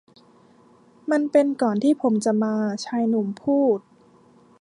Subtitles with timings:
[1.11, 2.53] มันเป็นก่อนที่ผมจะมา
[2.85, 3.79] ชายหนุ่มพูด